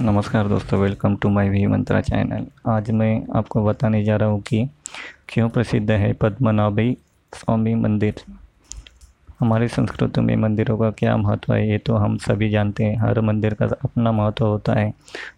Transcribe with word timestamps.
नमस्कार 0.00 0.48
दोस्तों 0.48 0.78
welcome 0.80 1.14
to 1.16 1.28
my 1.28 1.48
V 1.48 1.64
Mantra 1.66 2.00
channel 2.00 2.46
आज 2.70 2.90
मैं 2.90 3.26
आपको 3.36 3.62
बताने 3.64 4.02
जा 4.04 4.16
रहा 4.16 4.28
हूँ 4.28 4.40
कि 4.40 4.68
क्यों 5.28 5.48
प्रसिद्ध 5.48 5.90
है 5.90 6.12
पद्मनाभी 6.12 6.96
स्वामी 7.32 7.74
मंदिर। 7.74 8.20
हमारी 9.40 9.68
संस्कृति 9.68 10.20
में 10.20 10.34
मंदिरों 10.36 10.76
का 10.78 10.90
क्या 10.90 11.16
महत्व 11.16 11.52
है, 11.54 11.68
ये 11.70 11.78
तो 11.78 11.94
हम 11.94 12.16
सभी 12.18 12.50
जानते 12.50 12.84
हैं। 12.84 12.98
हर 12.98 13.20
मंदिर 13.20 13.54
का 13.54 13.66
अपना 13.84 14.12
महत्व 14.12 14.46
होता 14.46 14.72
है। 14.72 14.92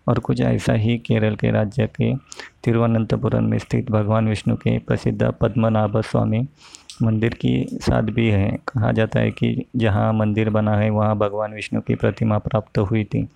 और 0.08 0.18
कुछ 0.18 0.40
ऐसा 0.40 0.72
ही 0.72 0.98
केरल 0.98 1.36
के 1.36 1.50
राज्य 1.50 1.86
के 1.96 2.14
तिरुवनंतपुरम 2.64 3.44
में 3.44 3.58
स्थित 3.58 3.90
भगवान 3.90 4.28
विष्णु 4.28 4.56
के 4.56 4.78
प्रसिद्ध 4.78 5.32
पद्मनाभ 5.40 6.00
स्वामी 6.00 6.46
मंदिर 7.02 7.34
की 7.34 7.78
साथ 7.82 8.02
भी 8.02 8.28
है। 8.28 8.50
कहा 8.68 8.92
जाता 8.92 9.20
है 9.20 9.30
कि 9.30 9.64
जहाँ 9.76 10.12
मंदिर 10.12 10.50
बना 10.50 10.76
है, 10.76 10.90
वहाँ 10.90 11.16
भगवान 11.18 11.54
विष्णु 11.54 11.80
की 11.80 11.94
प्रतिमा 11.94 12.38
प्राप्त 12.38 12.78
हुई 12.80 13.04
थी, 13.04 13.26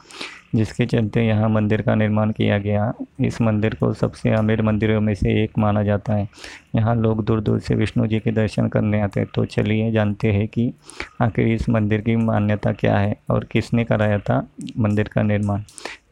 जिसके 0.54 0.86
चलते 0.86 1.22
यहाँ 1.22 1.48
मंदिर 1.48 1.82
का 1.82 1.94
निर्माण 1.94 2.30
किया 2.30 2.58
गया। 2.58 2.92
इस 3.20 3.40
मंदिर 3.40 3.74
को 3.74 3.92
सबसे 3.92 4.30
अमीर 4.30 4.62
मंदिरों 4.62 5.00
में 5.00 5.14
से 5.14 5.42
एक 5.42 5.58
माना 5.58 5.82
जाता 5.82 6.14
है। 6.14 6.28
यहाँ 6.74 6.94
लोग 6.96 7.24
दूर 7.24 7.40
दूर 7.40 7.58
से 7.60 7.74
विष्णु 7.74 8.06
जी 8.06 8.18
के 8.20 8.32
दर्शन 8.32 8.68
करने 8.68 9.00
आते 9.00 9.20
हैं। 9.20 9.28
तो 9.34 9.44
चलिए 9.44 9.90
जानते 9.92 10.32
हैं 10.32 10.46
कि 10.48 10.72
आखिर 11.20 11.48
इस 11.48 11.68
मंदिर 11.68 12.00
की 12.00 12.16
मान्यता 12.16 12.72
क्या 12.72 12.96
है 12.98 13.16
और 13.30 13.44
किसने 13.44 13.84
कराया 13.84 14.18
था 14.18 14.46
मंदिर 14.78 15.08
का 15.08 15.22
निर्माण। 15.22 15.62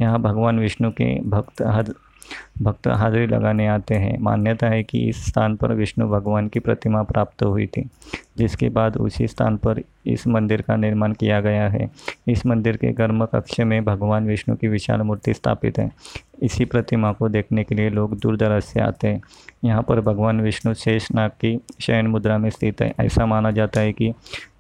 यहाँ 0.01 0.21
भगवान 0.23 0.59
विष्णु 0.59 0.91
के 0.91 1.15
भक्त 1.21 1.63
हर 1.63 1.93
भक्त 2.63 2.89
हाजिरी 2.89 3.27
लगाने 3.27 3.67
आते 3.67 3.95
हैं। 3.95 4.19
मान्यता 4.19 4.67
है 4.67 4.83
कि 4.83 5.09
इस 5.09 5.25
स्थान 5.27 5.57
पर 5.57 5.73
विष्णु 5.73 6.09
भगवान 6.09 6.49
की 6.49 6.61
प्रतिमा 6.61 7.03
प्राप्त 7.03 7.43
हुई 7.43 7.67
थी, 7.67 7.89
जिसके 8.39 8.69
बाद 8.69 8.97
उसी 8.97 9.27
स्थान 9.29 9.57
पर 9.57 9.81
इस 10.07 10.27
मंदिर 10.27 10.63
का 10.63 10.77
निर्माण 10.77 11.13
किया 11.13 11.41
गया 11.41 11.69
है। 11.69 11.91
इस 12.29 12.47
मंदिर 12.47 12.77
के 12.77 12.93
गर्म 12.93 13.25
कक्ष 13.25 13.61
में 13.61 13.85
भगवान 13.85 14.27
विष्णु 14.27 14.57
की 14.57 14.69
विशाल 14.69 15.03
मूर्ति 15.03 15.35
स्थापित 15.35 15.79
है। 15.79 15.91
इसी 16.43 16.65
प्रतिमा 16.65 17.13
को 17.13 17.29
देखने 17.29 17.65
के 17.65 17.75
लिए 17.75 17.91
लोग 17.91 18.19
दूर 18.19 18.37
दराज 18.37 18.63
से 18.63 18.81
आते 18.81 19.09
हैं। 19.09 19.23
यहाँ 19.65 19.83
पर 19.83 20.01
भगवान 20.01 20.41
विष्णु 20.41 20.75
शेष 20.75 21.13
नाग 21.13 21.31
की 21.31 21.61
शयन 21.81 22.07
मुद्रा 22.07 22.39
में 22.39 22.51
स्थित 22.51 22.83
है। 22.83 22.95
ऐसा 23.01 23.27
माना 23.27 23.51
जाता 23.51 23.81
है 23.81 23.93
कि 23.93 24.13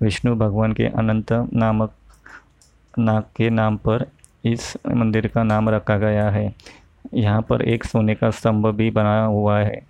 विष्णु 0.02 0.34
भगवान 0.36 0.72
के 0.72 0.84
अनंत 0.84 1.32
नामक 1.32 1.94
नाग 2.98 3.22
के 3.36 3.50
नाम 3.50 3.76
पर 3.76 4.06
इस 4.44 4.76
मंदिर 4.86 5.26
का 5.26 5.42
नाम 5.42 5.68
रखा 5.68 5.96
गया 5.98 6.30
है। 6.30 6.54
यहाँ 7.14 7.42
पर 7.42 7.62
एक 7.62 7.84
सोने 7.84 8.14
का 8.14 8.30
स्तंभ 8.30 8.66
भी 8.66 8.90
बना 8.90 9.24
हुआ 9.24 9.58
है। 9.58 9.80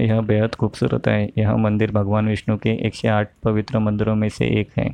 यह 0.00 0.20
बेहद 0.20 0.54
खूबसूरत 0.54 1.06
है। 1.08 1.30
यह 1.38 1.56
मंदिर 1.56 1.90
भगवान 1.90 2.28
विष्णु 2.28 2.56
के 2.56 2.70
108 2.86 3.28
पवित्र 3.44 3.78
मंदिरों 3.78 4.14
में 4.14 4.28
से 4.28 4.46
एक 4.60 4.70
है। 4.78 4.88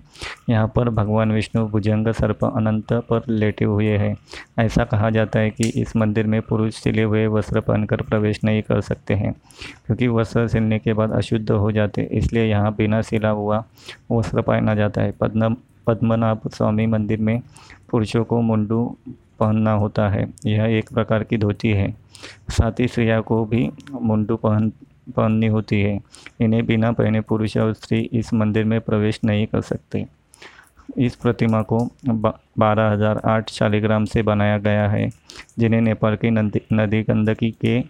यहाँ 0.50 0.66
पर 0.76 0.88
भगवान 0.90 1.32
विष्णु 1.32 1.66
भुजंग 1.68 2.08
सर्प 2.12 2.44
अनंत 2.44 2.92
पर 3.10 3.28
लेटे 3.28 3.64
हुए 3.64 3.96
हैं। 3.98 4.14
ऐसा 4.58 4.84
कहा 4.84 5.10
जाता 5.10 5.38
है 5.38 5.50
कि 5.50 5.68
इस 5.80 5.96
मंदिर 5.96 6.26
में 6.26 6.40
पुरुष 6.42 6.74
सिले 6.74 7.02
हुए 7.02 7.26
वस्त्र 7.26 7.60
पहनकर 7.60 8.02
प्रवेश 8.02 8.40
नहीं 8.44 8.62
कर 8.62 8.80
सकते 8.80 9.14
हैं, 9.14 9.32
क्योंकि 9.86 10.08
वस्त्र 10.08 10.46
सिलने 10.48 10.78
के 10.78 10.92
बाद 10.92 11.12
अशुद्ध 11.12 11.50
हो 11.50 11.70
जाते 11.72 12.08
इसलिए 12.12 12.44
यहाँ 12.44 12.74
बिना 12.74 13.00
सिला 13.02 13.30
हुआ 13.30 13.64
वस्त्र 14.12 14.42
पहना 14.42 14.74
जाता 14.74 15.02
है। 15.02 15.12
पद्म 15.12 15.56
पद्मनाभ 15.86 16.48
स्वामी 16.48 16.86
मंदिर 16.86 17.20
में 17.20 17.40
पुरुषों 17.90 18.24
को 18.24 18.40
मुंडू 18.40 18.96
पहनना 19.40 19.72
होता 19.74 20.08
है। 20.08 20.26
यह 20.46 20.64
एक 20.68 20.92
प्रकार 20.94 21.24
की 21.24 21.36
धोती 21.36 21.68
है। 21.68 21.90
साथ 22.50 22.80
ही 22.80 22.88
स्त्रिया 22.88 23.20
को 23.20 23.44
भी 23.44 23.68
मुंडू 23.92 24.36
पहन, 24.36 24.70
पहननी 25.08 25.46
होती 25.46 25.80
है। 25.80 25.98
इन्हें 26.40 26.64
बिना 26.66 26.92
पहने 26.92 27.20
पुरुष 27.20 27.56
और 27.56 27.72
स्त्री 27.74 27.98
इस 28.12 28.32
मंदिर 28.34 28.64
में 28.64 28.80
प्रवेश 28.80 29.20
नहीं 29.24 29.46
कर 29.46 29.60
सकते। 29.62 30.06
इस 30.98 31.14
प्रतिमा 31.14 31.60
को 31.62 31.78
बारह 32.08 32.90
हज़ार 32.90 33.20
आठ 33.24 33.50
शालिग्राम 33.50 34.04
से 34.04 34.22
बनाया 34.22 34.58
गया 34.58 34.88
है, 34.88 35.08
जिन्हें 35.58 35.80
नेपाल 35.80 36.16
की 36.16 36.30
नदी 36.30 36.60
नदी 36.72 37.02
गंदगी 37.02 37.50
के 37.50 37.80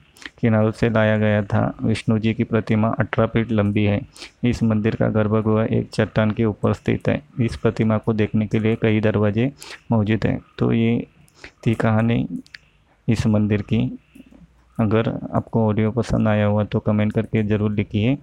किनारों 0.41 0.71
से 0.71 0.89
लाया 0.91 1.17
गया 1.19 1.43
था। 1.45 1.73
विष्णु 1.83 2.19
जी 2.19 2.33
की 2.35 2.45
प्रतिमा 2.45 2.89
अठारह 2.91 3.27
फीट 3.27 3.53
लंबी 3.53 3.85
है। 3.85 4.01
इस 4.45 4.63
मंदिर 4.63 4.95
का 4.95 5.09
गर्भगृह 5.09 5.77
एक 5.77 5.91
चट्टान 5.91 6.31
के 6.31 6.45
ऊपर 6.45 6.73
स्थित 6.73 7.09
है। 7.09 7.21
इस 7.41 7.57
प्रतिमा 7.57 7.99
को 7.99 8.13
देखने 8.13 8.47
के 8.47 8.59
लिए 8.59 8.77
कई 8.77 9.01
दरवाजे 9.01 9.51
मौजूद 9.93 10.27
हैं। 10.27 10.41
तो 10.59 10.73
ये 10.73 11.07
थी 11.67 11.75
कहानी 11.75 12.27
इस 13.09 13.27
मंदिर 13.27 13.63
की। 13.63 13.79
अगर 14.79 15.09
आपको 15.35 15.67
ऑडियो 15.69 15.91
पसंद 15.91 16.29
आया 16.29 16.47
हुआ 16.47 16.65
तो 16.65 16.81
कमेंट 16.81 17.13
करके 17.13 17.43
ज़रूर 17.43 17.73
लिखिए 17.73 18.17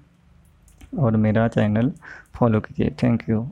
और 1.00 1.16
मेरा 1.18 1.48
चैनल 1.48 1.92
फॉलो 2.36 2.60
कीजिए। 2.60 2.96
Thank 3.04 3.30
you 3.30 3.48